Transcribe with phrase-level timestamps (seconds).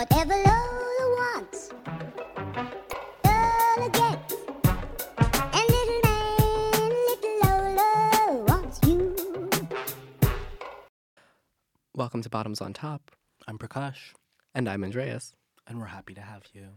[0.00, 1.70] Whatever Lola wants,
[3.22, 4.34] Lola gets.
[5.52, 9.14] And little man, little Lola wants you.
[11.94, 13.10] Welcome to Bottoms on Top,
[13.46, 14.14] I'm Prakash,
[14.54, 15.34] and I'm Andreas.
[15.66, 16.68] and we're happy to have you.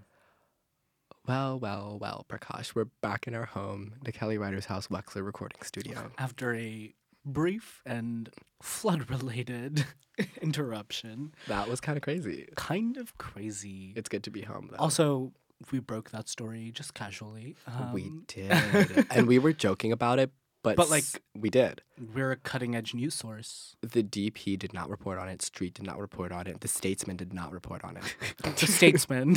[1.25, 5.61] Well, well, well, Prakash, we're back in our home, the Kelly Writers House Wexler recording
[5.61, 6.11] studio.
[6.17, 6.93] After a
[7.25, 8.29] brief and
[8.61, 9.85] flood related
[10.41, 12.47] interruption, That was kind of crazy.
[12.55, 13.93] kind of crazy.
[13.95, 14.77] It's good to be home, though.
[14.77, 15.33] Also,
[15.71, 17.55] we broke that story just casually.
[17.93, 19.05] we Um, did.
[19.11, 21.81] and we were joking about it, but, But, like- s- we did.
[22.13, 23.75] We're a cutting edge news source.
[23.81, 27.15] The DP did not report on it, Street did not report on it, the Statesman
[27.17, 28.03] did not report on it.
[28.59, 29.35] The statesman.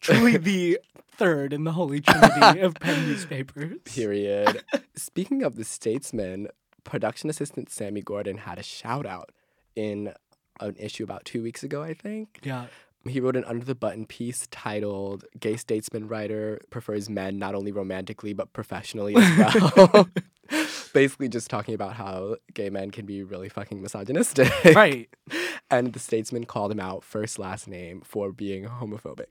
[0.00, 0.78] Truly the
[1.16, 3.78] third in the holy trinity of pen newspapers.
[3.84, 4.62] Period.
[4.96, 6.48] Speaking of the Statesman,
[6.84, 9.30] production assistant Sammy Gordon had a shout out
[9.76, 10.12] in
[10.60, 12.40] an issue about two weeks ago, I think.
[12.42, 12.66] Yeah.
[13.08, 17.72] He wrote an under the button piece titled Gay Statesman Writer Prefers Men Not Only
[17.72, 20.08] Romantically but Professionally as Well.
[20.92, 24.52] Basically, just talking about how gay men can be really fucking misogynistic.
[24.74, 25.08] Right.
[25.72, 29.26] And the statesman called him out, first, last name, for being homophobic.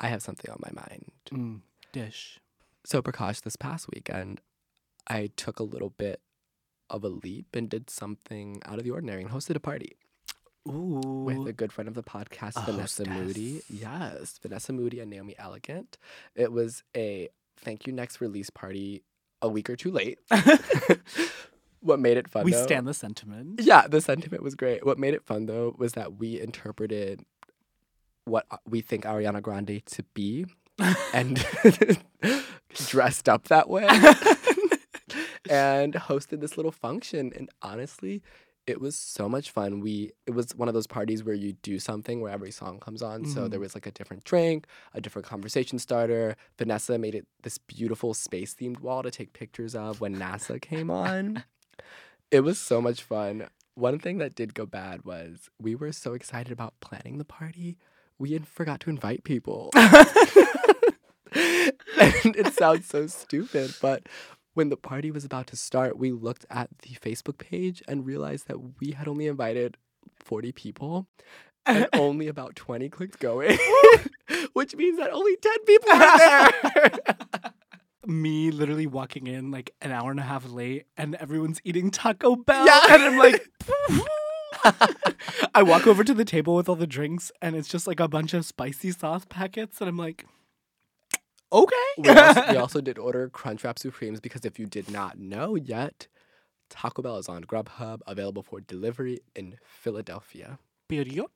[0.00, 1.04] I have something on my mind.
[1.30, 1.60] Mm,
[1.92, 2.40] dish.
[2.84, 4.40] So, Prakash, this past weekend,
[5.06, 6.20] I took a little bit
[6.90, 9.96] of a leap and did something out of the ordinary and hosted a party
[10.66, 11.24] Ooh.
[11.26, 13.62] with a good friend of the podcast, A Vanessa Moody.
[13.68, 15.98] Yes, Vanessa Moody and Naomi Elegant.
[16.34, 19.02] It was a thank you next release party
[19.42, 20.18] a week or two late.
[21.80, 22.44] what made it fun?
[22.44, 23.60] we though- stand the sentiment.
[23.62, 24.84] Yeah, the sentiment was great.
[24.84, 27.22] What made it fun though was that we interpreted
[28.24, 30.46] what we think Ariana Grande to be
[31.12, 31.44] and
[32.86, 33.86] dressed up that way
[35.50, 37.32] and hosted this little function.
[37.36, 38.22] And honestly
[38.66, 39.80] it was so much fun.
[39.80, 43.00] We it was one of those parties where you do something where every song comes
[43.02, 43.24] on.
[43.24, 43.62] So there Mhm.
[43.62, 46.36] was like a different drink a different conversation starter.
[46.58, 50.90] Vanessa made it this beautiful space themed wall to take pictures of when nasa came
[50.90, 51.44] on.
[52.30, 53.48] It was so much fun.
[53.74, 57.78] One thing that did go bad was we were so excited about planning the party
[58.18, 59.70] we had forgot to invite people
[61.34, 64.08] and it sounds so stupid, but
[64.54, 68.48] when the party was about to start, we looked at the Facebook page and realized
[68.48, 69.76] that we had only invited
[70.16, 71.06] 40 people
[71.66, 73.58] and only about 20 clicked going,
[74.54, 77.52] which means that only 10 people were there.
[78.06, 82.36] me literally walking in like an hour and a half late and everyone's eating Taco
[82.36, 82.64] Bell.
[82.64, 82.80] Yeah.
[82.90, 83.48] And I'm like,
[85.54, 88.08] I walk over to the table with all the drinks and it's just like a
[88.08, 89.80] bunch of spicy sauce packets.
[89.80, 90.26] And I'm like,
[91.52, 91.74] okay.
[91.98, 96.06] we, also, we also did order Crunchwrap Supremes because if you did not know yet,
[96.70, 100.58] Taco Bell is on Grubhub, available for delivery in Philadelphia.
[100.88, 101.26] Period.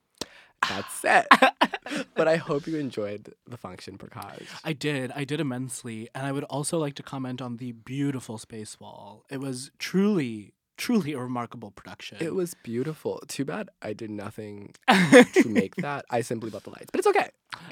[0.69, 1.27] That's it.
[2.15, 4.47] but I hope you enjoyed the function, Prakash.
[4.65, 5.11] I did.
[5.15, 6.09] I did immensely.
[6.15, 9.25] And I would also like to comment on the beautiful space wall.
[9.31, 12.19] It was truly, truly a remarkable production.
[12.20, 13.22] It was beautiful.
[13.28, 16.04] Too bad I did nothing to make that.
[16.10, 17.28] I simply bought the lights, but it's okay.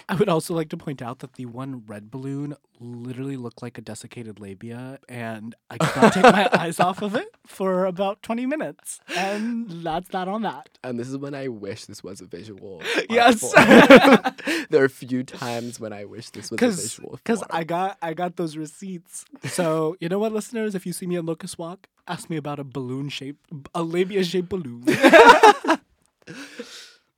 [0.09, 3.78] I would also like to point out that the one red balloon literally looked like
[3.78, 8.22] a desiccated labia, and I could not take my eyes off of it for about
[8.22, 9.00] 20 minutes.
[9.16, 10.69] And that's that on that.
[10.84, 12.82] And this is when I wish this was a visual.
[13.09, 13.41] Yes.
[14.71, 17.12] there are a few times when I wish this was a visual.
[17.12, 17.42] because.
[17.50, 19.25] I got I got those receipts.
[19.44, 22.59] So you know what, listeners, if you see me at Locust Walk, ask me about
[22.59, 24.84] a balloon shaped a labia shaped balloon.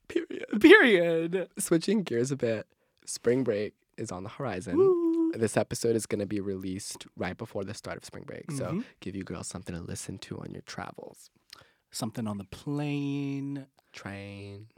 [0.08, 0.46] period.
[0.60, 1.48] Period.
[1.58, 2.66] Switching gears a bit,
[3.06, 4.78] spring break is on the horizon.
[4.78, 5.32] Woo.
[5.34, 8.50] This episode is going to be released right before the start of spring break.
[8.52, 8.84] So Mhm.
[9.00, 11.30] give you girls something to listen to on your travels.
[11.90, 14.68] Something on the plane, Train,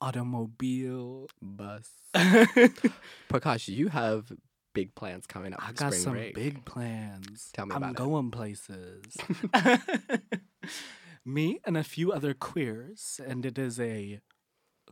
[0.00, 1.28] automobile.
[1.40, 1.90] bus.
[2.14, 4.32] Prakash, you have
[4.74, 6.34] big plans coming up I got some break.
[6.34, 7.50] big plans.
[7.52, 7.96] Tell me I'm about it.
[7.96, 9.16] going places.
[11.24, 14.20] Me and a few other queers, and it is a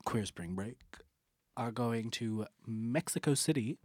[0.04, 0.78] queer spring break,
[1.56, 3.78] are going to Mexico City,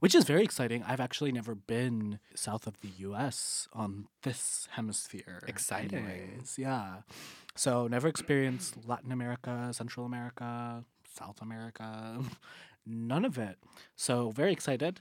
[0.00, 0.82] which is very exciting.
[0.86, 5.42] I've actually never been south of the US on this hemisphere.
[5.46, 6.04] Exciting.
[6.06, 6.56] anyways.
[6.58, 6.96] Yeah.
[7.54, 12.20] So never experienced Latin America, Central America, South America,
[12.86, 13.56] none of it.
[13.94, 15.00] So very excited.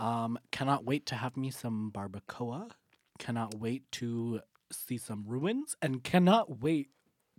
[0.00, 2.70] Um, cannot wait to have me some barbacoa.
[3.18, 4.40] Cannot wait to
[4.72, 6.88] see some ruins, and cannot wait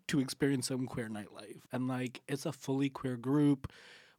[0.08, 1.62] to experience some queer nightlife.
[1.72, 3.72] And like, it's a fully queer group.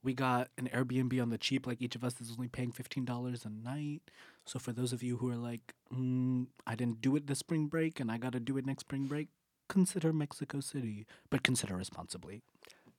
[0.03, 1.67] We got an Airbnb on the cheap.
[1.67, 4.03] Like each of us is only paying fifteen dollars a night.
[4.45, 7.69] So for those of you who are like, mm, I didn't do it this spring
[7.69, 9.29] break, and I got to do it next spring break,
[9.69, 12.43] consider Mexico City, but consider responsibly.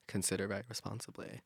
[0.08, 1.42] Consider very responsibly.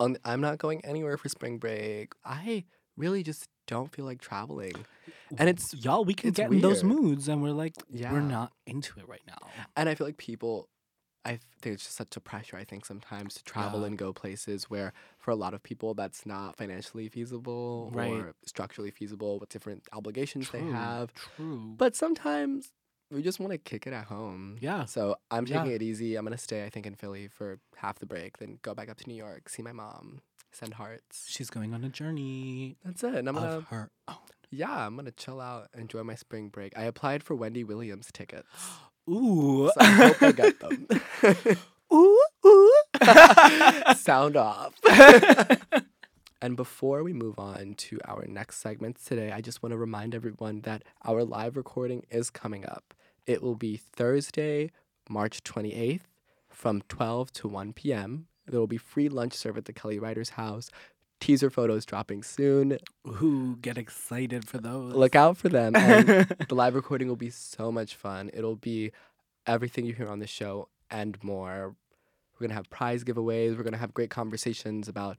[0.24, 2.12] I'm not going anywhere for spring break.
[2.24, 2.64] I
[2.96, 4.72] really just don't feel like traveling.
[5.38, 8.12] And it's y'all, we can get in those moods, and we're like, Yeah.
[8.12, 9.38] we're not into it right now.
[9.76, 10.68] And I feel like people,
[11.24, 12.56] I th- there's just such a pressure.
[12.56, 13.86] I think sometimes to travel Yeah.
[13.88, 18.12] and go places where, for a lot of people, that's not financially feasible Right.
[18.12, 21.12] or structurally feasible with different obligations they have.
[21.14, 21.74] True.
[21.76, 22.70] But sometimes
[23.10, 24.58] we just want to kick it at home.
[24.60, 24.84] Yeah.
[24.84, 25.72] So I'm taking Yeah.
[25.76, 26.14] it easy.
[26.16, 28.96] I'm gonna stay, I think, in Philly for half the break, then go back up
[28.98, 30.20] to New York, see my mom,
[30.56, 31.26] send hearts.
[31.28, 33.14] she's going on a journey That's it.
[33.14, 34.16] And I'm gonna, of her own.
[34.50, 36.76] yeah, I'm gonna chill out, enjoy my spring break.
[36.76, 38.48] I applied for Wendy Williams tickets,
[39.10, 39.68] Ooh.
[39.68, 40.88] so I hope I get them.
[41.92, 42.72] ooh, ooh.
[43.94, 44.74] Sound off.
[46.42, 50.14] and before we move on to our next segments today, I just want to remind
[50.14, 52.94] everyone that our live recording is coming up.
[53.26, 54.70] It will be Thursday,
[55.08, 56.02] March 28th
[56.48, 58.26] from 12 to 1 p.m.
[58.46, 60.70] There will be free lunch served at the Kelly Writers House.
[61.18, 62.78] Teaser photos dropping soon.
[63.06, 64.92] Ooh, get excited for those.
[64.94, 65.74] Look out for them.
[65.74, 66.06] And
[66.48, 68.30] the live recording will be so much fun.
[68.34, 68.92] It'll be
[69.46, 71.74] everything you hear on the show and more.
[72.38, 73.56] We're gonna have prize giveaways.
[73.56, 75.16] We're gonna have great conversations about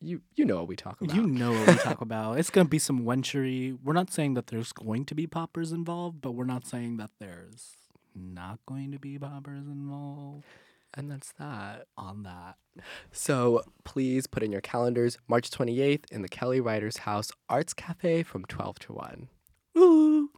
[0.00, 0.20] you.
[0.34, 1.16] You know what we talk about.
[1.16, 2.38] You know what we talk about.
[2.38, 3.78] It's gonna be some wenchery.
[3.82, 7.10] We're not saying that there's going to be poppers involved, but we're not saying that
[7.18, 7.76] there's
[8.14, 10.44] not going to be poppers involved
[10.94, 11.86] and that's that.
[11.96, 12.56] on that.
[13.12, 18.22] So please put in your calendars March 28th in the Kelly Writers House Arts Cafe
[18.22, 19.28] from 12 to 1.
[19.78, 20.30] Ooh.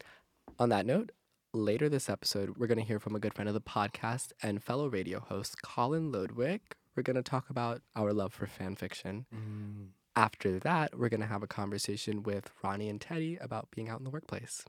[0.59, 1.13] On that note,
[1.53, 4.63] later this episode, we're going to hear from a good friend of the podcast and
[4.63, 6.77] fellow radio host, Colin Lodwick.
[6.97, 9.27] We're going to talk about our love for fan fiction.
[9.35, 9.89] Mm.
[10.15, 13.99] After that, we're going to have a conversation with Ronnie and Teddy about being out
[13.99, 14.65] in the workplace.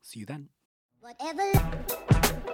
[0.00, 0.48] See you then.
[1.00, 2.46] Whatever.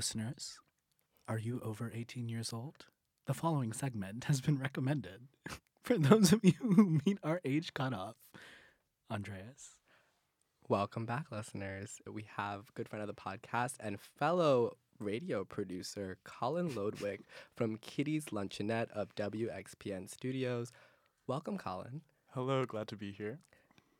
[0.00, 0.58] Listeners,
[1.28, 2.86] are you over 18 years old?
[3.26, 5.28] The following segment has been recommended
[5.84, 8.16] for those of you who meet our age cutoff.
[9.10, 9.76] Andreas.
[10.70, 11.98] Welcome back, listeners.
[12.10, 17.20] We have good friend of the podcast and fellow radio producer Colin Lodwick
[17.54, 20.72] from Kitty's Luncheonette of WXPN Studios.
[21.26, 22.00] Welcome, Colin.
[22.28, 23.40] Hello, glad to be here.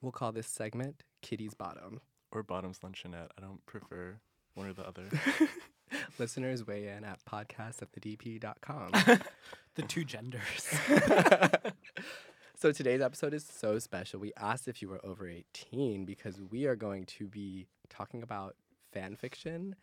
[0.00, 2.00] We'll call this segment Kitty's Bottom.
[2.32, 3.29] Or Bottoms Luncheonette.
[3.37, 4.17] I don't prefer
[4.55, 5.05] one or the other.
[6.19, 8.93] Listeners weigh in at podcast at thedp.com.
[9.77, 10.69] The two genders.
[12.57, 14.19] so today's episode is so special.
[14.19, 18.57] We asked if you were over 18 because we are going to be talking about
[18.93, 19.77] fan fiction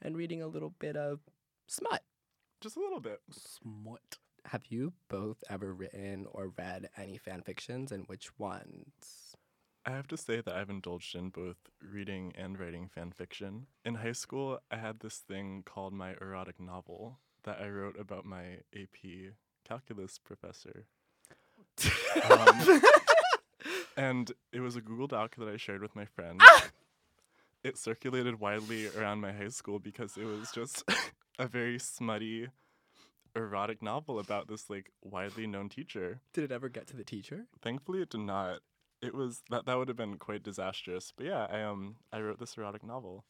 [0.00, 1.18] and reading a little bit of
[1.66, 2.04] smut.
[2.60, 3.20] Just a little bit.
[3.30, 4.18] Smut.
[4.44, 9.31] Have you both ever written or read any fan fictions and which ones?
[9.84, 13.66] I have to say that I've indulged in both reading and writing fan fiction.
[13.84, 18.24] In high school, I had this thing called my erotic novel that I wrote about
[18.24, 19.32] my AP
[19.64, 20.86] calculus professor.
[22.30, 22.82] Um,
[23.96, 26.42] and it was a Google Doc that I shared with my friends.
[27.64, 30.84] It circulated widely around my high school because it was just
[31.38, 32.48] a very smutty
[33.34, 36.20] erotic novel about this like widely known teacher.
[36.32, 37.46] Did it ever get to the teacher?
[37.62, 38.58] Thankfully, it did not.
[39.02, 41.12] It was that that would have been quite disastrous.
[41.16, 43.24] But yeah, I um I wrote this erotic novel,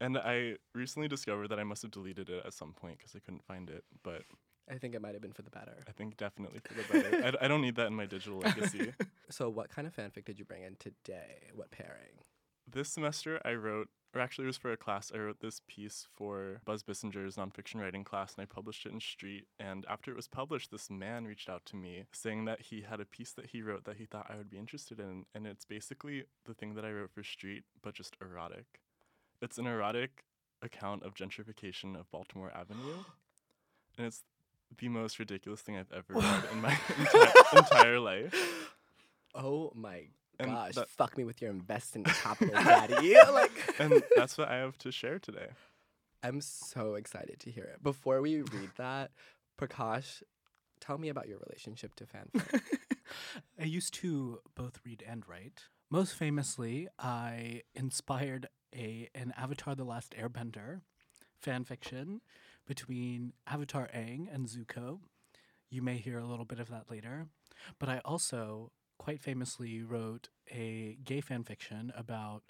[0.00, 3.20] and I recently discovered that I must have deleted it at some point because I
[3.20, 3.84] couldn't find it.
[4.02, 4.22] But
[4.70, 5.82] I think it might have been for the better.
[5.88, 7.38] I think definitely for the better.
[7.40, 8.92] I don't need that in my digital legacy.
[9.32, 11.50] So, what kind of fanfic did you bring in today?
[11.54, 12.18] What pairing?
[12.66, 15.12] this semester, I wrote, or actually, it was for a class.
[15.14, 19.00] I wrote this piece for Buzz Bissinger's nonfiction writing class, and I published it in
[19.00, 19.46] Street.
[19.58, 23.00] And after it was published, this man reached out to me saying that he had
[23.00, 25.26] a piece that he wrote that he thought I would be interested in.
[25.34, 28.80] And it's basically the thing that I wrote for Street, but just erotic.
[29.40, 30.24] It's an erotic
[30.60, 32.96] account of gentrification of Baltimore Avenue.
[33.98, 34.22] And it's
[34.78, 38.34] the most ridiculous thing I've ever read in my enti- entire life.
[39.34, 40.04] Oh my
[40.40, 40.74] And gosh!
[40.74, 43.14] that- fuck me with your investing capital, daddy.
[43.32, 45.48] like, And that's what I have to share today.
[46.22, 47.82] I'm so excited to hear it.
[47.82, 49.10] Before we read that,
[49.58, 50.22] Prakash,
[50.80, 52.60] tell me about your relationship to fanfic.
[53.60, 55.62] I used to both read and write.
[55.90, 60.82] Most famously, I inspired a an Avatar: The Last Airbender
[61.40, 62.20] fan fiction
[62.66, 65.00] between Avatar Aang and Zuko.
[65.70, 67.26] You may hear a little bit of that later.
[67.78, 68.72] But I also
[69.10, 72.44] quite famously wrote a gay fan fiction about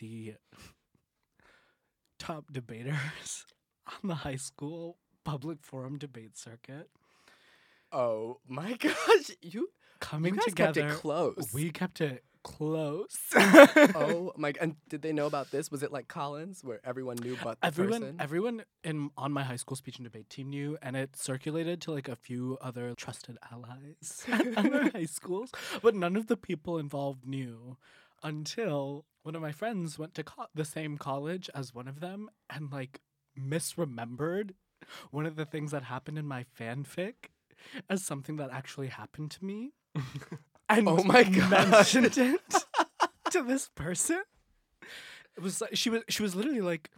[0.00, 0.34] the
[2.18, 3.46] top debaters
[3.86, 6.90] on the high school public forum debate circuit.
[7.92, 9.30] oh my gosh!
[9.42, 9.68] You
[10.00, 10.80] coming you together.
[10.80, 11.50] kept it close.
[11.54, 13.16] We kept it close.
[13.36, 14.52] oh my!
[14.60, 15.70] And did they know about this?
[15.70, 18.16] Was it like Collins, where everyone knew but the everyone person?
[18.20, 21.92] everyone in on my high school speech and debate team knew and it circulated to
[21.92, 25.50] like a few other trusted allies at other high schools
[25.82, 27.76] but none of the people involved knew
[28.22, 32.28] until one of my friends went to co- the same college as one of them
[32.50, 33.00] and like
[33.38, 34.50] misremembered
[35.10, 37.14] one of the things that happened in my fanfic
[37.88, 39.72] as something that actually happened to me
[40.78, 41.70] and Oh my God.
[41.70, 42.14] mentioned it
[43.30, 44.22] to this person
[45.36, 46.90] it was like she was she was literally like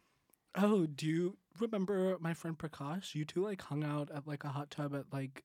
[0.56, 4.48] oh do you remember my friend prakash you two like hung out at like a
[4.48, 5.44] hot tub at like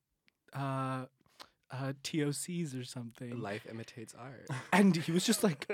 [0.54, 1.04] uh
[1.72, 4.48] uh TOCs or something Life imitates art.
[4.72, 5.66] and he was just like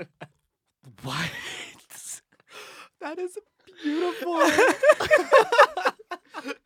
[1.03, 1.31] what
[3.01, 3.39] that is
[3.83, 4.39] beautiful.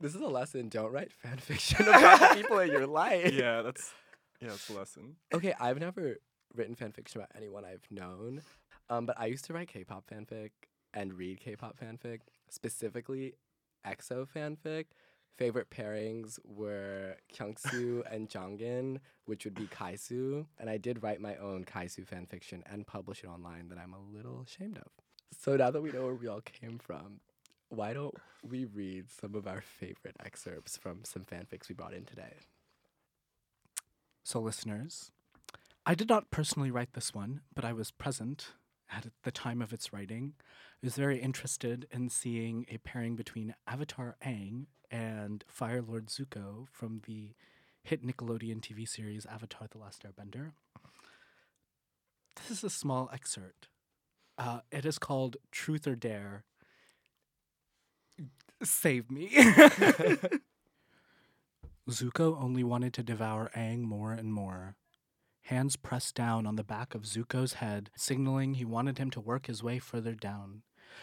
[0.00, 0.68] this is a lesson.
[0.68, 3.32] Don't write fan fiction about the people in your life.
[3.32, 3.92] yeah, that's
[4.40, 5.16] yeah, it's a lesson.
[5.32, 6.18] Okay, I've never
[6.54, 8.42] written fan fiction about anyone I've known,
[8.90, 10.50] um, but I used to write K-pop fanfic
[10.92, 13.34] and read K-pop fanfic, specifically
[13.86, 14.86] EXO fanfic.
[15.36, 21.34] Favorite pairings were Kyungsu and Jongin, which would be Kaisu, and I did write my
[21.36, 24.86] own Kaisu fanfiction and publish it online that I'm a little ashamed of.
[25.36, 27.20] So now that we know where we all came from,
[27.68, 28.14] why don't
[28.48, 32.34] we read some of our favorite excerpts from some fanfics we brought in today?
[34.24, 35.12] So listeners
[35.86, 38.52] i did not personally write this one but i was present
[38.90, 43.54] at the time of its writing I was very interested in seeing a pairing between
[43.66, 47.30] Avatar Aang and Fire Lord Zuko from the
[47.82, 50.52] hit Nickelodeon TV series Avatar The Last Airbender.
[52.36, 53.68] This is a small excerpt.
[54.36, 56.44] Uh, it is called Truth or Dare.
[58.62, 59.30] Save me.
[61.90, 64.76] Zuko only wanted to devour Aang more and more.
[65.42, 69.46] Hands pressed down on the back of Zuko's head, signaling he wanted him to work
[69.46, 70.62] his way further down.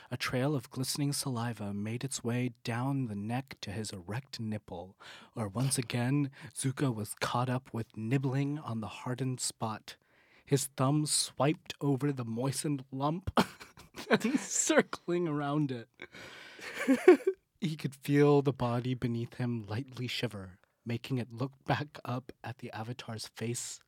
[0.09, 4.95] A trail of glistening saliva made its way down the neck to his erect nipple,
[5.35, 9.97] or once again Zuko was caught up with nibbling on the hardened spot.
[10.45, 13.31] His thumb swiped over the moistened lump
[14.09, 15.87] and circling around it.
[17.61, 22.59] he could feel the body beneath him lightly shiver, making it look back up at
[22.59, 23.79] the avatar's face,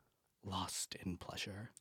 [0.44, 1.72] lost in pleasure.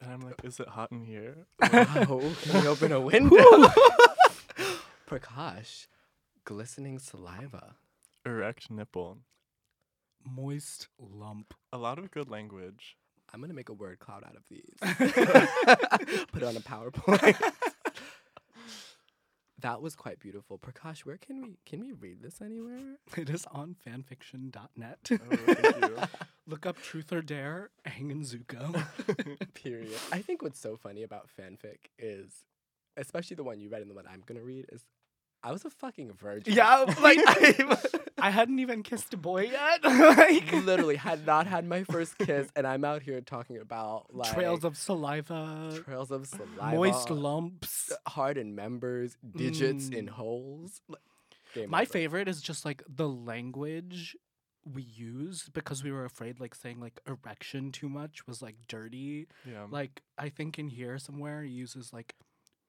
[0.00, 1.46] And I'm like, is it hot in here?
[1.72, 3.70] Wow, can we open a window?
[5.08, 5.86] Prakash,
[6.44, 7.76] glistening saliva.
[8.24, 9.18] Erect nipple.
[10.24, 11.54] Moist lump.
[11.72, 12.96] A lot of good language.
[13.32, 14.74] I'm gonna make a word cloud out of these.
[16.32, 17.36] Put it on a PowerPoint.
[19.66, 20.60] That was quite beautiful.
[20.60, 22.98] Prakash, where can we can we read this anywhere?
[23.16, 24.98] It is on fanfiction.net.
[25.10, 25.96] Oh, thank you.
[26.46, 28.84] Look up Truth or Dare, Aang and Zuko.
[29.54, 29.98] Period.
[30.12, 32.44] I think what's so funny about fanfic is,
[32.96, 34.84] especially the one you read and the one I'm gonna read, is
[35.42, 36.54] I was a fucking virgin.
[36.54, 37.52] yeah, like like I
[38.18, 39.84] I hadn't even kissed a boy yet.
[39.84, 44.32] like literally had not had my first kiss, and I'm out here talking about like
[44.32, 47.92] trails of saliva, trails of saliva, moist lumps.
[48.08, 50.10] hardened members, digits in Mm.
[50.10, 50.80] holes.
[51.54, 51.90] Game My over.
[51.92, 54.16] favorite is just like the language
[54.64, 59.28] we use because we were afraid like saying like erection too much was like dirty.
[59.44, 59.66] Yeah.
[59.70, 62.14] Like I think in here somewhere he uses like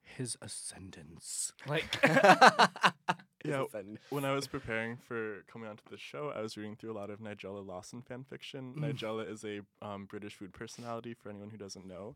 [0.04, 1.54] his ascendance.
[1.68, 2.18] Like Is
[3.46, 3.66] Yeah,
[4.10, 7.10] when I was preparing for coming onto the show, I was reading through a lot
[7.10, 8.74] of Nigella Lawson fan fiction.
[8.78, 8.94] Mm.
[8.94, 12.16] Nigella is a um, British food personality for anyone who doesn't know.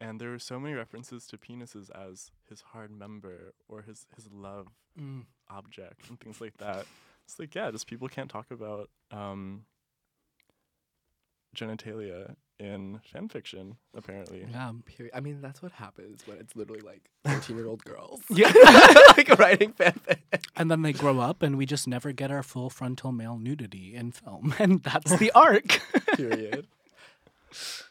[0.00, 4.28] And there were so many references to penises as his hard member or his, his
[4.30, 6.86] love mm, object and things like that.
[7.24, 9.64] It's like, yeah, just people can't talk about um,
[11.56, 14.46] genitalia in fan fiction, apparently.
[14.50, 14.72] yeah.
[14.84, 15.12] Period.
[15.14, 18.20] I mean, that's what happens when it's literally like 13 year old girls.
[18.30, 18.52] Yeah.
[19.16, 20.18] like writing fanfic.
[20.56, 23.94] And then they grow up and we just never get our full frontal male nudity
[23.94, 24.54] in film.
[24.58, 25.80] And that's the arc.
[26.16, 26.66] Period.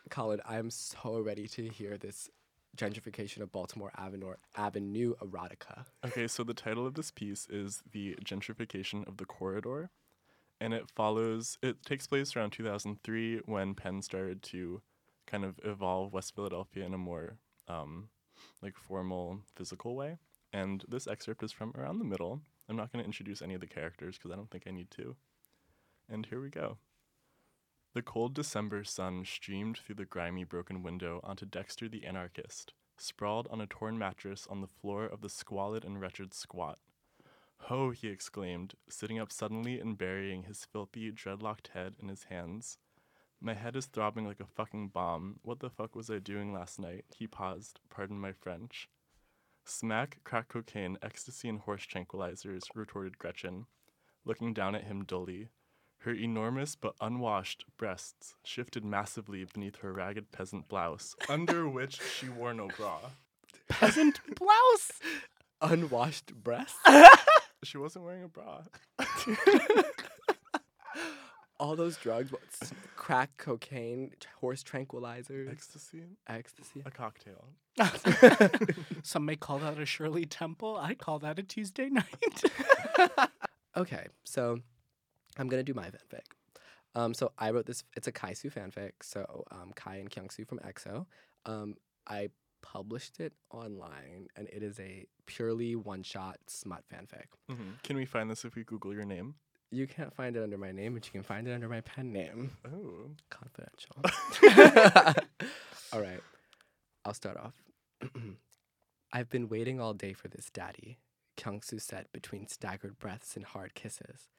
[0.10, 2.29] Colin, I'm so ready to hear this
[2.75, 5.86] gentrification of Baltimore Avenue, Avenue erotica.
[6.05, 9.89] Okay, so the title of this piece is The Gentrification of the Corridor.
[10.60, 14.82] And it follows, it takes place around 2003 when Penn started to
[15.28, 18.10] kind of evolve West Philadelphia in a more um,
[18.62, 20.18] like formal, physical way.
[20.54, 22.42] And this excerpt is from around the middle.
[22.70, 24.92] I'm not going to introduce any of the characters because I don't think I need
[24.92, 25.16] to.
[26.10, 26.78] And here we go.
[27.94, 33.48] The cold December sun streamed through the grimy, broken window onto Dexter the anarchist, sprawled
[33.50, 36.80] on a torn mattress on the floor of the squalid and wretched squat.
[37.58, 42.78] Ho, he exclaimed, sitting up suddenly and burying his filthy, dreadlocked head in his hands.
[43.42, 45.40] My head is throbbing like a fucking bomb.
[45.42, 47.06] What the fuck was I doing last night?
[47.18, 47.80] He paused.
[47.90, 48.88] Pardon my French.
[49.66, 53.66] Smack, crack cocaine, ecstasy, and horse tranquilizers, retorted Gretchen,
[54.24, 55.50] looking down at him dully.
[56.00, 62.30] Her enormous but unwashed breasts shifted massively beneath her ragged peasant blouse, under which she
[62.30, 63.00] wore no bra.
[63.68, 64.92] Peasant blouse.
[65.62, 66.78] Unwashed breasts?
[67.65, 68.62] She wasn't wearing a bra.
[71.57, 72.41] All those drugs, what,
[72.98, 76.03] crack, cocaine, t- horse tranquilizers, Ecstasy?
[76.27, 76.84] ecstasy.
[76.86, 77.45] A cocktail.
[79.03, 80.75] Some may call that a Shirley Temple.
[80.75, 82.43] I call that a Tuesday night.
[83.77, 84.60] Okay, so
[85.38, 86.22] I'm gonna do my fanfic.
[86.93, 87.84] Um, so I wrote this.
[87.98, 88.91] It's a Kaisu fanfic.
[89.01, 91.05] So um, Kai and Kyungsu from EXO.
[91.45, 91.75] Um,
[92.07, 92.29] I
[92.74, 97.27] published it online, and it is a purely one-shot smut fanfic.
[97.48, 99.36] hmm Can we find this if we Google your name?
[99.72, 102.12] You can't find it under my name, but you can find it under my pen
[102.12, 102.51] name.
[102.65, 103.10] Oh.
[103.29, 103.95] Confidential.
[105.93, 106.22] all right,
[107.03, 107.53] I'll start off.
[109.13, 110.98] I've been waiting all day for this, Daddy.
[111.38, 114.29] Kyungsu said between staggered breaths and hard kisses.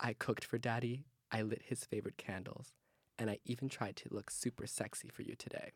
[0.00, 1.04] I cooked for Daddy.
[1.30, 2.72] I lit his favorite candles,
[3.18, 5.72] and I even tried to look super sexy for you today.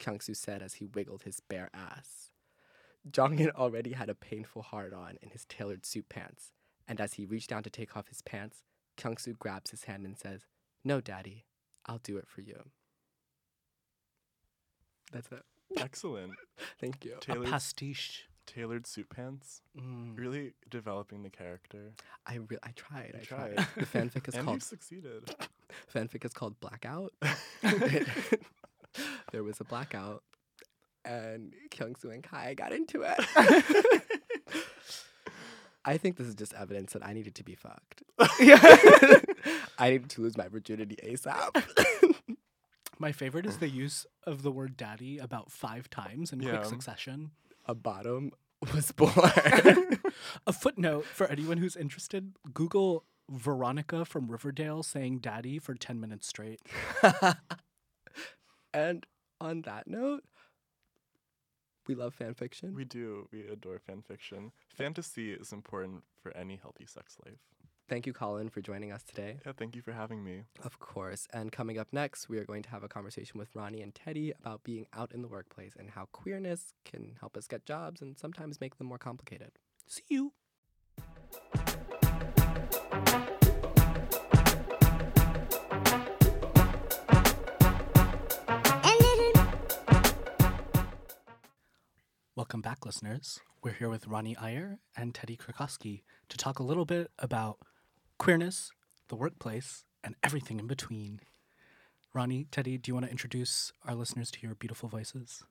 [0.00, 2.30] Kyungsu said as he wiggled his bare ass.
[3.10, 6.52] Jongin already had a painful hard on in his tailored suit pants,
[6.86, 8.62] and as he reached down to take off his pants,
[8.96, 10.42] Kyungsu grabs his hand and says,
[10.84, 11.44] No, Daddy,
[11.86, 12.70] I'll do it for you.
[15.12, 15.42] That's it.
[15.76, 16.32] Excellent.
[16.80, 17.14] Thank you.
[17.16, 18.28] a Tailored, pastiche.
[18.46, 19.62] tailored suit pants.
[19.78, 21.92] Mm, Really developing the character.
[22.26, 23.12] I re- I tried.
[23.14, 23.54] You I tried.
[23.56, 23.66] tried.
[23.76, 25.34] The fanfic is and you called succeeded.
[25.94, 27.12] fanfic is called Blackout.
[29.32, 30.22] There was a blackout,
[31.04, 33.18] and Kyungsu and Kai got into it.
[35.84, 38.04] I think this is just evidence that I needed to be fucked.
[38.20, 41.62] I needed to lose my virginity ASAP.
[43.00, 46.50] My favorite is the use of the word daddy about five times in Yeah.
[46.58, 47.32] quick succession.
[47.66, 48.30] a bottom
[48.72, 49.12] was born.
[50.46, 56.28] A footnote for anyone who's interested Google Veronica from Riverdale saying daddy for 10 minutes
[56.28, 56.60] straight.
[58.72, 59.04] and
[59.42, 60.22] on that note,
[61.88, 62.74] we love fan fiction.
[62.74, 63.28] we do.
[63.32, 64.52] We adore fan fiction.
[64.68, 67.38] Fantasy is important for any healthy sex life.
[67.88, 69.38] Thank you, Colin, for joining us today.
[69.44, 70.44] Yeah, thank you for having me.
[70.64, 71.26] Of course.
[71.32, 74.32] And coming up next, we are going to have a conversation with Ronnie and Teddy
[74.40, 78.16] about being out in the workplace and how queerness can help us get jobs and
[78.16, 79.50] sometimes make them more complicated.
[79.86, 80.32] See you.
[92.52, 93.40] Welcome back, listeners.
[93.64, 97.56] We're here with Ronnie Iyer and Teddy Krakowski to talk a little bit about
[98.18, 98.70] queerness,
[99.08, 101.20] the workplace, and everything in between.
[102.12, 105.42] Ronnie, Teddy, do you want to introduce our listeners to your beautiful voices?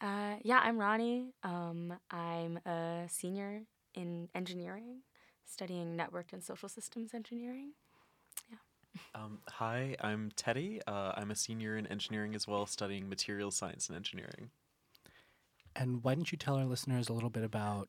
[0.00, 1.34] Uh, yeah, I'm Ronnie.
[1.42, 5.02] Um, I'm a senior in engineering,
[5.44, 7.72] studying network and social systems engineering.
[9.14, 10.80] Um, hi, I'm Teddy.
[10.86, 14.52] Uh, I'm a senior in engineering as well, studying materials science and engineering.
[15.78, 17.88] And why don't you tell our listeners a little bit about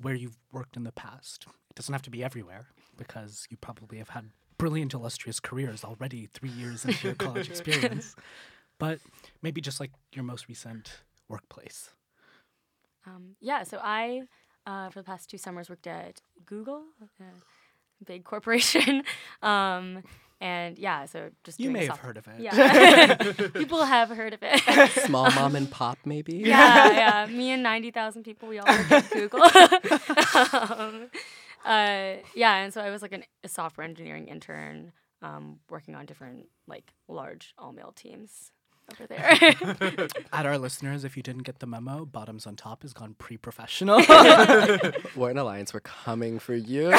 [0.00, 1.44] where you've worked in the past?
[1.46, 6.28] It doesn't have to be everywhere, because you probably have had brilliant, illustrious careers already
[6.32, 8.16] three years into your college experience.
[8.78, 9.00] But
[9.42, 11.90] maybe just like your most recent workplace.
[13.06, 14.22] Um, yeah, so I,
[14.66, 16.84] uh, for the past two summers, worked at Google,
[17.20, 19.02] a big corporation.
[19.42, 20.02] um,
[20.40, 22.40] and yeah, so just You doing may have heard of it.
[22.40, 23.14] Yeah,
[23.54, 24.90] people have heard of it.
[25.06, 26.36] Small mom and pop, maybe?
[26.36, 26.90] yeah,
[27.26, 27.26] yeah.
[27.26, 29.42] Me and ninety thousand people, we all work at Google.
[29.42, 31.10] um,
[31.64, 34.92] uh, yeah, and so I was like an, a software engineering intern,
[35.22, 38.50] um, working on different like large all male teams
[38.92, 40.04] over there.
[40.32, 43.38] At our listeners, if you didn't get the memo, Bottoms on Top has gone pre
[43.38, 43.96] professional.
[45.16, 45.72] We're an alliance.
[45.72, 46.90] We're coming for you.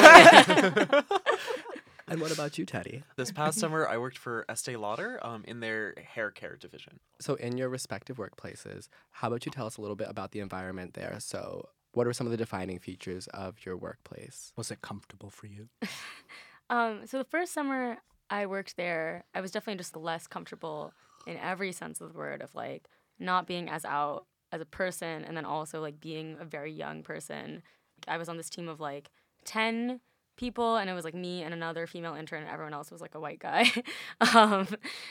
[2.07, 3.03] And what about you, Teddy?
[3.15, 6.99] This past summer, I worked for Estee Lauder um, in their hair care division.
[7.19, 10.39] So, in your respective workplaces, how about you tell us a little bit about the
[10.39, 11.17] environment there?
[11.19, 14.51] So, what are some of the defining features of your workplace?
[14.57, 15.69] Was it comfortable for you?
[16.69, 17.97] um, so the first summer
[18.29, 20.93] I worked there, I was definitely just less comfortable
[21.25, 25.23] in every sense of the word of like not being as out as a person
[25.23, 27.63] and then also like being a very young person.
[28.07, 29.09] I was on this team of like
[29.45, 30.01] 10
[30.35, 33.15] people and it was like me and another female intern and everyone else was like
[33.15, 33.71] a white guy.
[34.35, 34.67] um,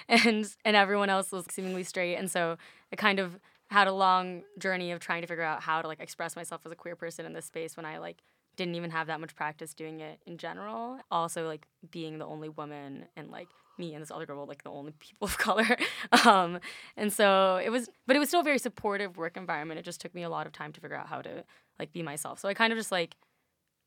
[0.08, 2.56] and and everyone else was seemingly straight and so
[2.92, 3.38] I kind of
[3.70, 6.72] had a long journey of trying to figure out how to like express myself as
[6.72, 8.22] a queer person in this space when I like
[8.56, 10.98] didn't even have that much practice doing it in general.
[11.10, 14.62] Also, like being the only woman and like me and this other girl were like
[14.62, 15.76] the only people of color.
[16.24, 16.60] Um,
[16.96, 19.80] and so it was, but it was still a very supportive work environment.
[19.80, 21.44] It just took me a lot of time to figure out how to
[21.78, 22.38] like be myself.
[22.38, 23.16] So I kind of just like,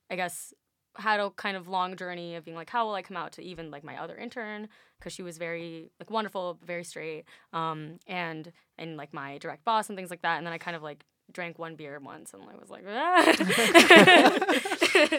[0.10, 0.54] I guess,
[0.98, 3.42] had a kind of long journey of being like, how will I come out to
[3.44, 4.68] even like my other intern
[5.00, 9.90] because she was very like wonderful, very straight, um, and and like my direct boss
[9.90, 10.38] and things like that.
[10.38, 13.34] And then I kind of like drank one beer once and I was like, ah.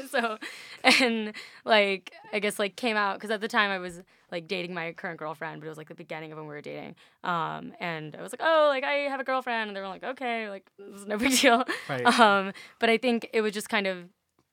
[0.10, 0.38] so
[0.82, 4.74] and like I guess like came out because at the time I was like dating
[4.74, 6.96] my current girlfriend, but it was like the beginning of when we were dating.
[7.24, 10.04] Um, and I was like, oh, like I have a girlfriend, and they were like,
[10.04, 11.64] okay, like this is no big deal.
[11.88, 12.04] Right.
[12.18, 14.04] Um, but I think it was just kind of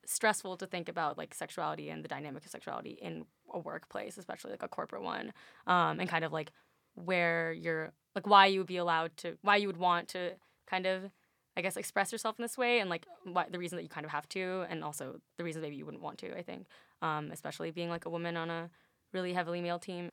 [0.08, 4.52] stressful to think about like sexuality and the dynamic of sexuality in a workplace, especially
[4.52, 5.32] like a corporate one,
[5.66, 6.52] um, and kind of like
[6.94, 10.32] where you're like why you would be allowed to, why you would want to
[10.66, 11.10] kind of,
[11.56, 14.06] I guess, express yourself in this way, and like why, the reason that you kind
[14.06, 16.36] of have to, and also the reason maybe you wouldn't want to.
[16.36, 16.66] I think,
[17.02, 18.70] um, especially being like a woman on a
[19.12, 20.08] really heavily male team.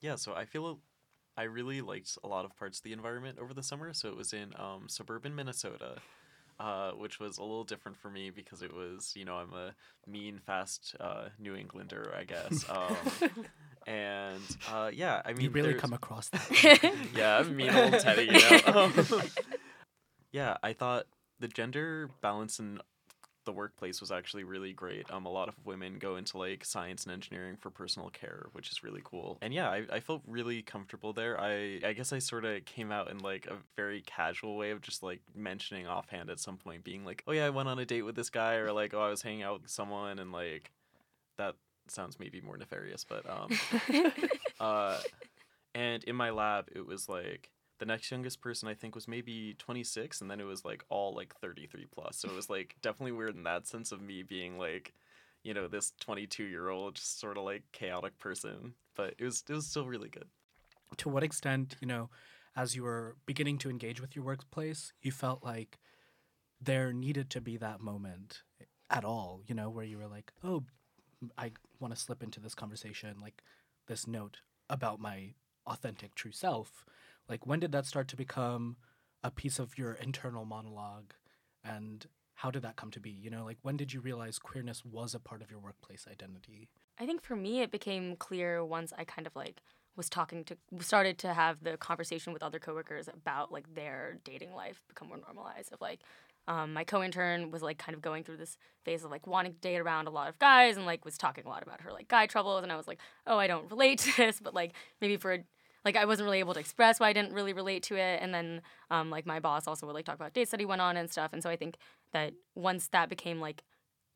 [0.00, 0.80] Yeah, so I feel
[1.36, 3.92] I really liked a lot of parts of the environment over the summer.
[3.92, 5.96] So it was in um, suburban Minnesota,
[6.60, 9.74] uh, which was a little different for me because it was, you know, I'm a
[10.08, 12.64] mean, fast uh, New Englander, I guess.
[12.74, 12.96] Um,
[13.86, 14.40] and
[14.72, 16.94] uh, yeah, I mean, you really there's- come across that.
[17.14, 18.60] yeah, I'm mean old Teddy, you know.
[18.84, 19.22] Um,
[20.32, 21.04] yeah, I thought
[21.38, 22.80] the gender balance in
[23.44, 25.10] the workplace was actually really great.
[25.10, 28.70] Um, a lot of women go into like science and engineering for personal care, which
[28.70, 29.38] is really cool.
[29.42, 31.40] And yeah, I, I felt really comfortable there.
[31.40, 34.80] I I guess I sort of came out in like a very casual way of
[34.80, 37.84] just like mentioning offhand at some point, being like, oh yeah, I went on a
[37.84, 40.70] date with this guy, or like, oh, I was hanging out with someone, and like
[41.38, 41.56] that
[41.88, 43.50] sounds maybe more nefarious, but um,
[44.60, 44.98] uh,
[45.74, 47.50] and in my lab, it was like
[47.84, 51.14] the next youngest person I think was maybe 26, and then it was like all
[51.14, 52.16] like 33 plus.
[52.16, 54.94] So it was like definitely weird in that sense of me being like,
[55.42, 58.72] you know, this 22 year old, just sort of like chaotic person.
[58.96, 60.28] But it was it was still really good.
[60.96, 62.08] to what extent, you know,
[62.56, 65.78] as you were beginning to engage with your workplace, you felt like
[66.62, 68.44] there needed to be that moment
[68.88, 70.62] at all, you know, where you were like, oh,
[71.36, 73.42] I want to slip into this conversation, like
[73.88, 74.38] this note
[74.70, 75.34] about my
[75.66, 76.86] authentic true self.
[77.28, 78.76] Like, when did that start to become
[79.22, 81.14] a piece of your internal monologue?
[81.64, 83.10] And how did that come to be?
[83.10, 86.68] You know, like, when did you realize queerness was a part of your workplace identity?
[86.98, 89.62] I think for me, it became clear once I kind of like
[89.96, 94.52] was talking to, started to have the conversation with other coworkers about like their dating
[94.52, 95.72] life become more normalized.
[95.72, 96.00] Of like,
[96.46, 99.58] um, my co-intern was like kind of going through this phase of like wanting to
[99.60, 102.08] date around a lot of guys and like was talking a lot about her like
[102.08, 105.16] guy troubles, and I was like, oh, I don't relate to this, but like maybe
[105.16, 105.38] for
[105.84, 108.20] like I wasn't really able to express why I didn't really relate to it.
[108.22, 110.80] And then um, like my boss also would like talk about dates that he went
[110.80, 111.32] on and stuff.
[111.32, 111.76] And so I think
[112.12, 113.62] that once that became like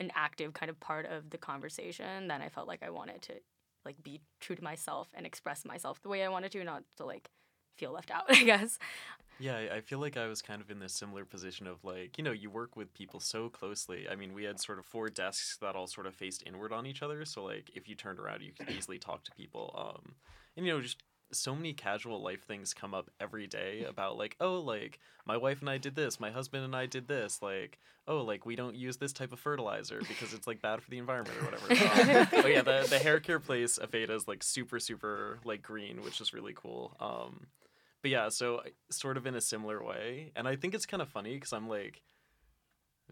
[0.01, 3.35] an active kind of part of the conversation, then I felt like I wanted to
[3.85, 7.05] like be true to myself and express myself the way I wanted to, not to
[7.05, 7.31] like
[7.77, 8.79] feel left out, I guess.
[9.41, 12.25] Yeah, I- feel like I was kind of in this similar position of like, you
[12.25, 14.07] know, you work with people so closely.
[14.11, 16.87] I mean, we had sort of four desks that all sort of faced inward on
[16.87, 17.25] each other.
[17.25, 19.75] So like, if you turned around, you could easily talk to people.
[19.79, 20.15] Um,
[20.57, 21.03] and you know, just
[21.33, 25.61] so many casual life things come up every day about like, oh, like my wife
[25.61, 28.75] and I did this, my husband and I did this, like, oh, like we don't
[28.75, 31.69] use this type of fertilizer because it's like bad for the environment or whatever.
[31.89, 36.03] Um, oh yeah, the the hair care place Aveda is like super super like green,
[36.03, 36.97] which is really cool.
[37.01, 37.47] Um,
[38.03, 41.09] but yeah, so sort of in a similar way, and I think it's kind of
[41.09, 42.03] funny because I'm like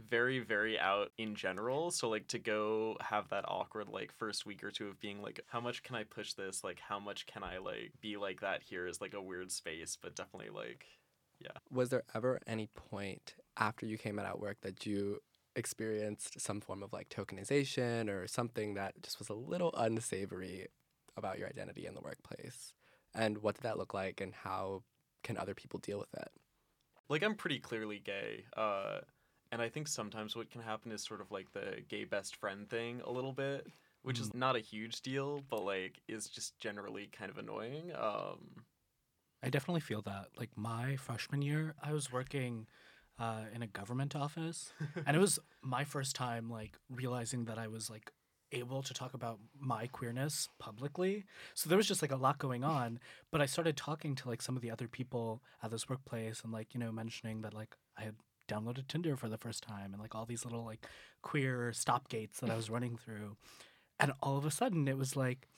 [0.09, 4.63] very very out in general so like to go have that awkward like first week
[4.63, 7.43] or two of being like how much can i push this like how much can
[7.43, 10.87] i like be like that here is like a weird space but definitely like
[11.41, 11.51] yeah.
[11.71, 15.19] Was there ever any point after you came out at work that you
[15.55, 20.67] experienced some form of like tokenization or something that just was a little unsavory
[21.17, 22.73] about your identity in the workplace?
[23.15, 24.83] And what did that look like and how
[25.23, 26.29] can other people deal with it?
[27.09, 28.99] like i'm pretty clearly gay uh
[29.53, 32.69] and i think sometimes what can happen is sort of like the gay best friend
[32.69, 33.67] thing a little bit
[34.03, 38.39] which is not a huge deal but like is just generally kind of annoying um
[39.43, 40.29] I definitely feel that.
[40.37, 42.67] Like my freshman year, I was working
[43.19, 44.73] uh, in a government office,
[45.07, 48.11] and it was my first time like realizing that I was like
[48.53, 51.25] able to talk about my queerness publicly.
[51.55, 52.99] So there was just like a lot going on.
[53.31, 56.53] But I started talking to like some of the other people at this workplace, and
[56.53, 58.15] like you know mentioning that like I had
[58.47, 60.87] downloaded Tinder for the first time, and like all these little like
[61.23, 63.37] queer stop gates that I was running through,
[63.99, 65.49] and all of a sudden it was like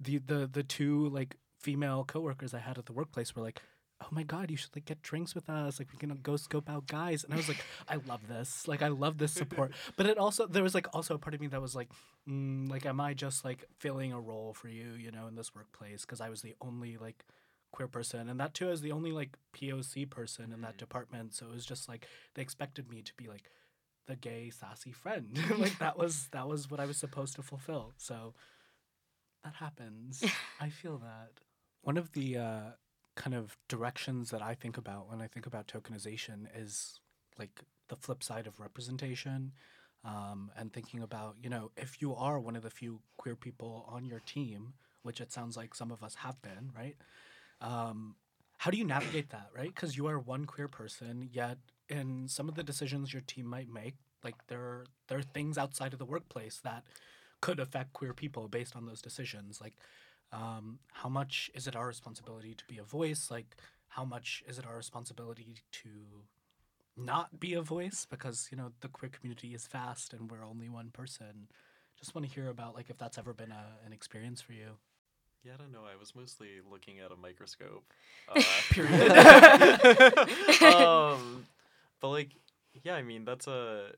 [0.00, 3.60] the the the two like female coworkers I had at the workplace were like,
[4.02, 5.78] oh my god, you should like get drinks with us.
[5.78, 7.24] Like we can go scope out guys.
[7.24, 8.68] And I was like, I love this.
[8.68, 9.72] Like I love this support.
[9.96, 11.88] But it also there was like also a part of me that was like,
[12.28, 15.54] mm, like am I just like filling a role for you, you know, in this
[15.54, 16.02] workplace?
[16.02, 17.24] Because I was the only like
[17.76, 21.34] queer person, and that too as the only like POC person in that department.
[21.34, 23.50] So it was just like they expected me to be like
[24.06, 25.38] the gay sassy friend.
[25.58, 27.92] like that was that was what I was supposed to fulfill.
[27.98, 28.34] So
[29.44, 30.24] that happens.
[30.60, 31.32] I feel that.
[31.82, 32.70] One of the uh,
[33.14, 37.00] kind of directions that I think about when I think about tokenization is
[37.38, 39.52] like the flip side of representation.
[40.04, 43.84] Um, and thinking about, you know, if you are one of the few queer people
[43.88, 46.94] on your team, which it sounds like some of us have been, right?
[47.60, 48.16] Um,
[48.58, 49.74] how do you navigate that, right?
[49.74, 53.68] Because you are one queer person, yet in some of the decisions your team might
[53.68, 56.84] make, like there are, there are things outside of the workplace that
[57.40, 59.60] could affect queer people based on those decisions.
[59.60, 59.74] Like,
[60.32, 63.30] um, how much is it our responsibility to be a voice?
[63.30, 63.56] Like,
[63.88, 65.88] how much is it our responsibility to
[66.96, 68.06] not be a voice?
[68.08, 71.48] Because you know the queer community is vast, and we're only one person.
[71.98, 74.78] Just want to hear about like if that's ever been a, an experience for you.
[75.46, 75.84] Yeah, I don't know.
[75.90, 77.84] I was mostly looking at a microscope.
[78.28, 78.40] Uh,
[81.16, 81.46] um,
[82.00, 82.30] but like,
[82.82, 83.92] yeah, I mean that's a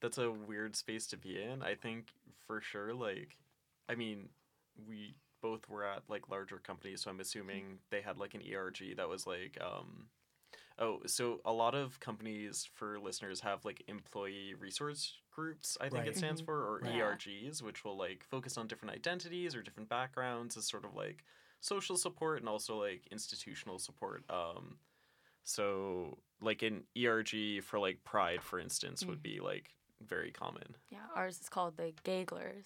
[0.00, 1.62] that's a weird space to be in.
[1.62, 2.06] I think
[2.46, 2.94] for sure.
[2.94, 3.36] Like,
[3.88, 4.28] I mean,
[4.88, 8.96] we both were at like larger companies, so I'm assuming they had like an ERG
[8.96, 10.06] that was like um
[10.80, 16.00] Oh, so a lot of companies for listeners have like employee resource groups, I think
[16.06, 16.08] Right.
[16.08, 16.46] it stands Mhm.
[16.46, 16.94] for, or Right.
[16.94, 21.22] ERGs, which will like focus on different identities or different backgrounds as sort of like
[21.60, 24.24] social support and also like institutional support.
[24.30, 24.78] Um,
[25.42, 30.76] so like an ERG for like Pride, for instance, would be like very common.
[30.88, 32.64] Yeah, ours is called the Gayglers.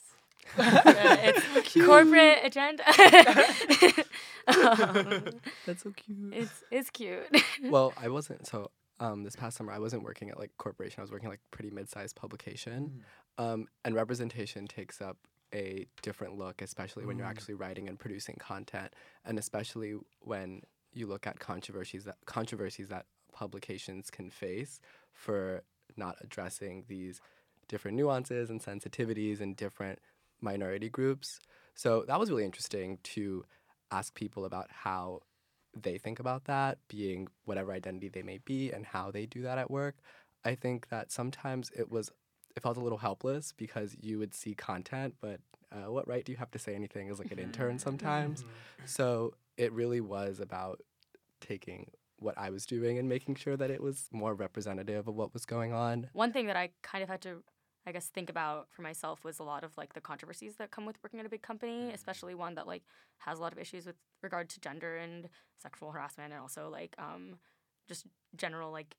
[0.57, 2.83] Uh, it's corporate agenda.
[4.47, 5.31] um,
[5.67, 6.33] That's so cute.
[6.35, 7.27] it's it's cute.
[7.65, 11.01] well, I wasn't so um this past summer I wasn't working at like corporation.
[11.01, 13.03] I was working at, like pretty mid-sized publication.
[13.39, 15.17] Um and representation takes up
[15.55, 17.31] a different look, especially when you're Mm.
[17.31, 18.93] actually writing and producing content,
[19.25, 24.81] and especially when you look at controversies that controversies that publications can face
[25.13, 25.63] for
[25.97, 27.21] not addressing these
[27.69, 29.99] different nuances and sensitivities and different
[30.41, 31.41] minority groups.
[31.75, 33.45] So that was really interesting to
[33.91, 35.21] ask people about how
[35.77, 39.59] they think about that, being whatever identity they may be, and how they do that
[39.59, 39.97] at work.
[40.45, 42.11] I think that sometimes it was
[42.57, 45.41] it felt a little helpless because you would see content, but
[45.73, 48.45] uh, what right do you have to say anything as like an intern sometimes?
[48.85, 50.81] So it really was about
[51.41, 55.33] taking what I was doing and making sure that it was more representative of what
[55.33, 56.09] was going on.
[56.13, 57.43] One thing that I kind of had to,
[57.87, 60.87] I guess, think about for myself was a lot of like the controversies that come
[60.87, 62.83] with working at a big company, especially one that like
[63.19, 66.95] has a lot of issues with regard to gender and sexual harassment, and also like
[66.99, 67.37] um,
[67.87, 68.97] just general like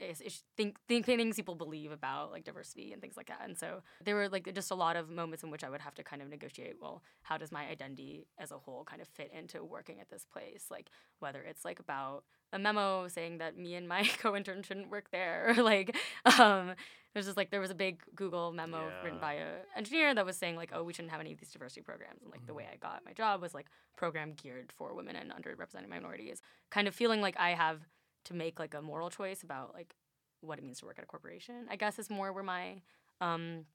[0.00, 3.42] is, is think, think things people believe about like diversity and things like that.
[3.44, 5.94] And so there were like just a lot of moments in which I would have
[5.94, 6.76] to kind of negotiate.
[6.80, 10.24] Well, how does my identity as a whole kind of fit into working at this
[10.24, 10.66] place?
[10.70, 10.88] Like
[11.20, 15.54] whether it's like about a memo saying that me and my co-intern shouldn't work there,
[15.56, 15.96] or like
[16.38, 16.74] um,
[17.12, 20.36] there's just like there was a big Google memo written by a engineer that was
[20.36, 22.22] saying like, oh, we shouldn't have any of these diversity programs.
[22.22, 25.30] And like the way I got my job was like program geared for women and
[25.30, 26.40] underrepresented minorities.
[26.70, 27.80] Kind of feeling like I have
[28.24, 29.94] to make like a moral choice about like
[30.40, 31.66] what it means to work at a corporation.
[31.70, 32.82] I guess is more where my
[33.20, 33.66] um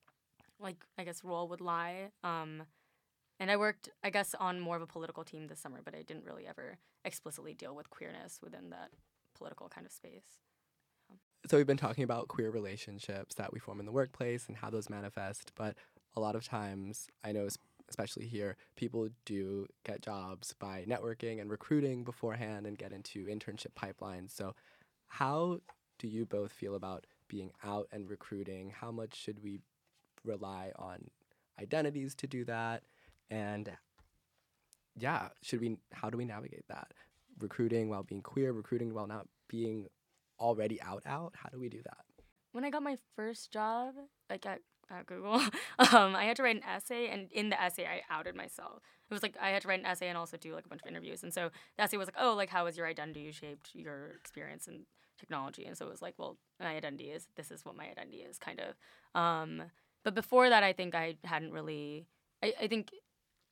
[0.59, 2.11] like I guess role would lie.
[2.23, 2.63] Um
[3.39, 6.01] and I worked I guess on more of a political team this summer, but I
[6.01, 8.89] didn't really ever explicitly deal with queerness within that
[9.35, 10.41] political kind of space.
[11.49, 14.69] so we've been talking about queer relationships that we form in the workplace and how
[14.69, 15.75] those manifest but
[16.15, 17.47] a lot of times i know
[17.89, 23.73] especially here people do get jobs by networking and recruiting beforehand and get into internship
[23.77, 24.31] pipelines.
[24.31, 24.53] So
[25.07, 25.59] how
[25.99, 28.71] do you both feel about being out and recruiting?
[28.71, 29.59] How much should we
[30.23, 31.09] rely on
[31.61, 32.83] identities to do that?
[33.29, 33.71] And
[34.99, 36.93] yeah should we how do we navigate that?
[37.39, 39.87] Recruiting while being queer recruiting while not being
[40.39, 41.33] already out out?
[41.35, 41.97] How do we do that?
[42.51, 43.93] When I got my first job,
[44.29, 45.35] like at, at Google,
[45.79, 48.81] um, I had to write an essay, and in the essay, I outed myself.
[49.09, 50.81] It was like I had to write an essay and also do like a bunch
[50.81, 51.23] of interviews.
[51.23, 54.67] And so the essay was like, oh, like how has your identity shaped your experience
[54.67, 54.85] in
[55.17, 55.65] technology?
[55.65, 58.37] And so it was like, well, my identity is this is what my identity is,
[58.37, 59.19] kind of.
[59.19, 59.63] Um,
[60.03, 62.07] but before that, I think I hadn't really.
[62.43, 62.91] I, I think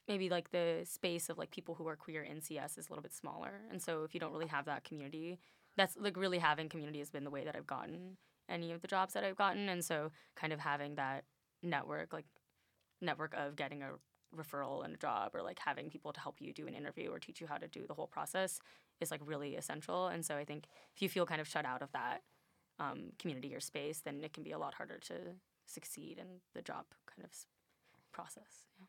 [0.07, 3.03] maybe like the space of like people who are queer in CS is a little
[3.03, 5.39] bit smaller, and so if you don't really have that community,
[5.77, 8.17] that's like really having community has been the way that I've gotten
[8.49, 11.23] any of the jobs that I've gotten, and so kind of having that
[11.63, 12.25] network, like
[13.01, 13.91] network of getting a
[14.35, 17.19] referral and a job, or like having people to help you do an interview or
[17.19, 18.59] teach you how to do the whole process,
[18.99, 20.07] is like really essential.
[20.07, 22.21] And so I think if you feel kind of shut out of that
[22.79, 25.15] um, community or space, then it can be a lot harder to
[25.65, 27.31] succeed in the job kind of
[28.11, 28.67] process.
[28.77, 28.85] Yeah.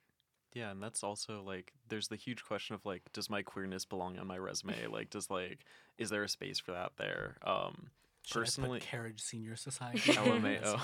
[0.54, 4.18] Yeah, and that's also like there's the huge question of like does my queerness belong
[4.18, 4.86] on my resume?
[4.90, 5.66] like does like
[5.98, 7.36] is there a space for that there?
[7.42, 7.90] Um
[8.26, 10.00] Should personally put Carriage Senior Society.
[10.12, 10.80] LMAO.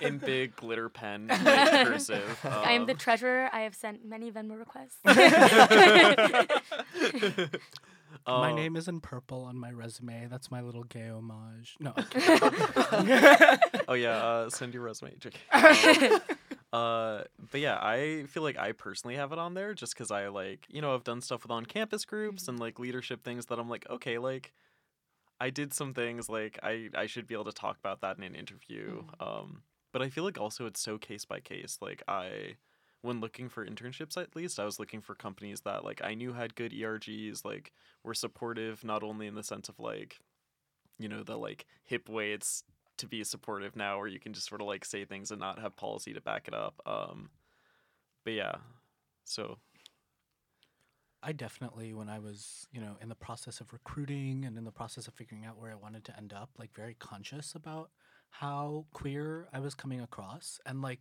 [0.00, 2.40] In big glitter pen like, cursive.
[2.44, 3.50] I am the um, treasurer.
[3.52, 4.96] I have sent many Venmo requests.
[8.26, 10.28] My uh, name is in purple on my resume.
[10.30, 11.76] That's my little gay homage.
[11.78, 11.92] No,
[13.86, 15.12] Oh yeah, uh, send your resume.
[15.16, 15.34] JK.
[16.12, 16.20] Um,
[16.72, 20.28] uh, but yeah, I feel like I personally have it on there just because I
[20.28, 23.58] like you know I've done stuff with on campus groups and like leadership things that
[23.58, 24.52] I'm like okay like
[25.42, 28.22] I did some things like I I should be able to talk about that in
[28.22, 29.02] an interview.
[29.18, 31.78] Um, but I feel like also it's so case by case.
[31.80, 32.54] Like I
[33.00, 36.32] when looking for internships at least I was looking for companies that like I knew
[36.32, 37.72] had good ERGs like
[38.04, 40.20] were supportive not only in the sense of like
[41.00, 42.62] you know the like hip way it's
[42.98, 45.58] to be supportive now where you can just sort of like say things and not
[45.58, 47.30] have policy to back it up um
[48.24, 48.54] but yeah
[49.24, 49.58] so
[51.22, 54.72] I definitely, when I was, you know, in the process of recruiting and in the
[54.72, 57.90] process of figuring out where I wanted to end up, like very conscious about
[58.30, 61.00] how queer I was coming across, and like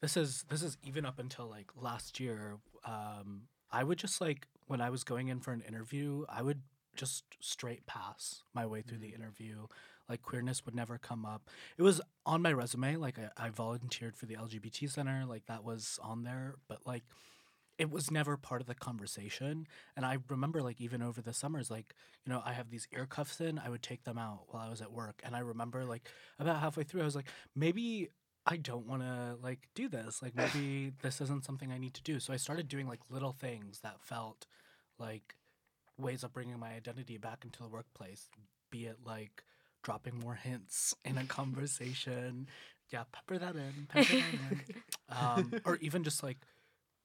[0.00, 2.58] this is this is even up until like last year.
[2.84, 6.62] Um, I would just like when I was going in for an interview, I would
[6.94, 9.66] just straight pass my way through the interview.
[10.08, 11.48] Like queerness would never come up.
[11.78, 12.96] It was on my resume.
[12.96, 15.24] Like I, I volunteered for the LGBT center.
[15.26, 17.04] Like that was on there, but like
[17.78, 19.66] it was never part of the conversation.
[19.96, 23.06] And I remember, like, even over the summers, like, you know, I have these ear
[23.06, 25.20] cuffs in, I would take them out while I was at work.
[25.24, 26.08] And I remember, like,
[26.38, 28.08] about halfway through, I was like, maybe
[28.46, 30.22] I don't want to, like, do this.
[30.22, 32.20] Like, maybe this isn't something I need to do.
[32.20, 34.46] So I started doing, like, little things that felt
[34.98, 35.34] like
[35.98, 38.28] ways of bringing my identity back into the workplace,
[38.70, 39.42] be it, like,
[39.82, 42.48] dropping more hints in a conversation.
[42.92, 44.60] Yeah, pepper that in, pepper that in.
[45.08, 46.38] Um, or even just, like,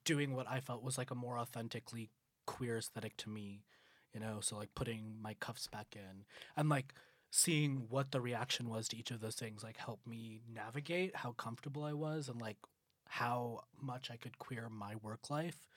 [0.08, 2.10] doing what I felt was like a more authentically
[2.46, 3.66] queer aesthetic to me,
[4.14, 6.24] you know, so like putting my cuffs back in
[6.56, 6.94] and like
[7.30, 11.34] seeing what the reaction was to each of those things like helped me navigate how
[11.34, 12.56] comfortable I was and like
[13.10, 15.68] how much I could queer my work life.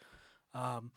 [0.54, 0.92] Um,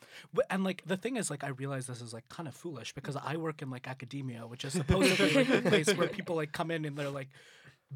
[0.51, 3.15] and like the thing is, like I realize this is like kind of foolish because
[3.15, 6.69] I work in like academia, which is supposedly like the place where people like come
[6.69, 7.29] in and they're like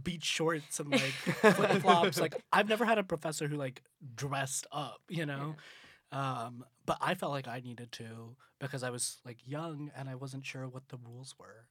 [0.04, 1.02] beach shorts and like
[1.56, 2.20] flip flops.
[2.20, 3.82] Like I've never had a professor who like
[4.16, 5.56] dressed up, you know.
[6.12, 10.16] Um, but I felt like I needed to because I was like young and I
[10.16, 11.68] wasn't sure what the rules were.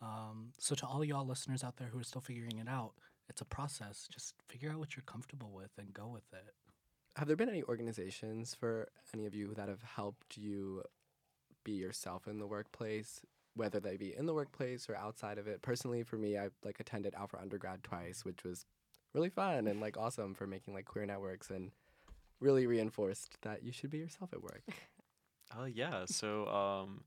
[0.00, 2.92] Um, so to all y'all listeners out there who are still figuring it out,
[3.28, 4.08] it's a process.
[4.12, 6.54] Just figure out what you're comfortable with and go with it.
[7.16, 10.82] Have there been any organizations for any of you that have helped you
[11.64, 13.20] be yourself in the workplace,
[13.54, 15.62] whether they be in the workplace or outside of it?
[15.62, 18.66] Personally, for me, I've like attended Out for Undergrad twice, which was
[19.14, 21.70] really fun and like awesome for making like queer networks and
[22.40, 24.62] really reinforced that you should be yourself at work.
[25.56, 26.04] Uh, yeah.
[26.06, 27.04] So um,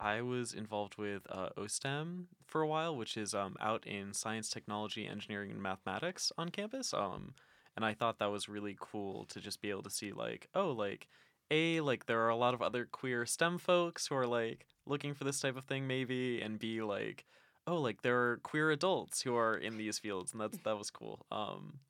[0.00, 4.48] I was involved with uh, OSTEM for a while, which is um, out in science,
[4.48, 6.94] technology, engineering, and mathematics on campus.
[6.94, 7.34] Um,
[7.74, 10.70] and I thought that was really cool to just be able to see, like, oh,
[10.70, 11.08] like,
[11.50, 15.14] A, like, there are a lot of other queer STEM folks who are, like, looking
[15.14, 17.24] for this type of thing, maybe, and B, like,
[17.66, 20.90] oh, like, there are queer adults who are in these fields, and that's that was
[20.90, 21.26] cool.
[21.30, 21.80] Um,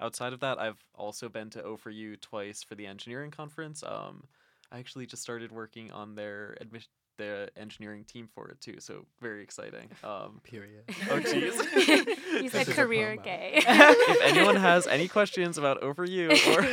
[0.00, 3.82] outside of that, I've also been to O for U twice for the engineering conference.
[3.82, 4.24] Um,
[4.72, 8.76] I actually just started working on their admission, the engineering team for it too.
[8.80, 9.88] So very exciting.
[10.02, 10.84] Um, Period.
[11.10, 11.54] oh jeez.
[12.40, 13.52] He's This a is a career gay.
[13.66, 16.66] if anyone has any questions about over you or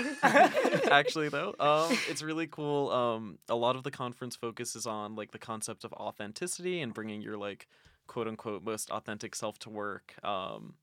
[0.92, 5.32] actually though um it's really cool um a lot of the conference focuses on like
[5.32, 7.68] the concept of authenticity and bringing your like
[8.08, 10.74] quote unquote most authentic self to work um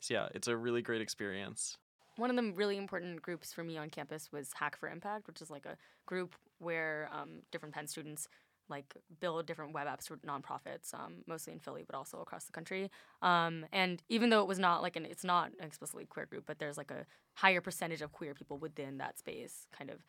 [0.00, 1.76] so yeah it's a really great experience
[2.16, 5.42] One of the really important groups for me on campus was Hack for Impact, which
[5.42, 5.76] is like a
[6.06, 8.26] group where um, different Penn students
[8.68, 12.52] like build different web apps for nonprofits, um, mostly in Philly, but also across the
[12.52, 12.90] country.
[13.22, 16.44] Um, and even though it was not like an, it's not an explicitly queer group,
[16.46, 20.00] but there's like a higher percentage of queer people within that space, kind of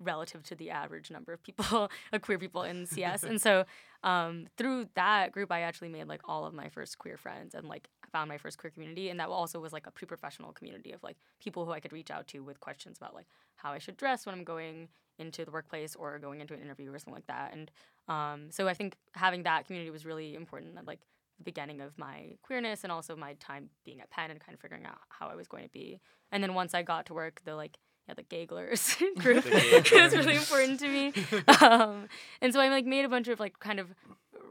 [0.00, 3.22] relative to the average number of people, of queer people in CS.
[3.22, 3.64] and so
[4.02, 7.68] um, through that group, I actually made like all of my first queer friends and
[7.68, 9.08] like found my first queer community.
[9.08, 12.10] And that also was like a pre-professional community of like people who I could reach
[12.10, 14.88] out to with questions about like how I should dress when I'm going
[15.18, 17.52] into the workplace or going into an interview or something like that.
[17.52, 17.70] And
[18.08, 21.00] um, so I think having that community was really important at like
[21.38, 24.60] the beginning of my queerness and also my time being at Penn and kind of
[24.60, 26.00] figuring out how I was going to be.
[26.30, 27.78] And then once I got to work, the like
[28.08, 29.44] yeah the Gayglers group.
[29.44, 31.12] Was really important to me.
[31.62, 32.08] Um,
[32.40, 33.88] and so I like made a bunch of like kind of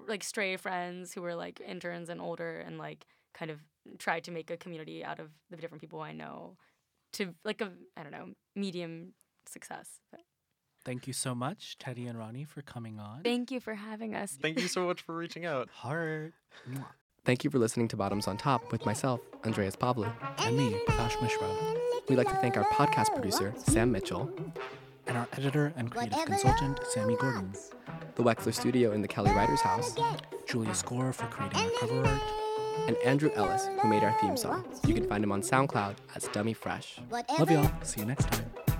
[0.07, 3.59] like stray friends who were like interns and older and like kind of
[3.97, 6.55] tried to make a community out of the different people I know
[7.13, 9.13] to like a I don't know medium
[9.45, 9.99] success.
[10.11, 10.21] But
[10.83, 13.21] Thank you so much, Teddy and Ronnie, for coming on.
[13.23, 14.37] thank you for having us.
[14.41, 15.69] Thank you so much for reaching out.
[15.73, 16.33] Heart.
[17.23, 20.11] Thank you for listening to Bottoms on Top with myself, Andreas Pavlu.
[20.39, 21.47] And me, Prakash Mishra.
[22.09, 24.31] We'd like to thank our podcast producer, Sam Mitchell,
[25.05, 27.53] And our editor and creative consultant, Sammy Gordon.
[28.15, 29.95] the Wexler Studio in the Kelly Writers House,
[30.47, 32.21] Julia Score for creating our cover art.
[32.87, 34.65] and Andrew Ellis, who made our theme song.
[34.87, 36.99] You can find him on SoundCloud as Dummy Fresh.
[37.11, 37.71] Love y'all.
[37.83, 38.70] See you next time.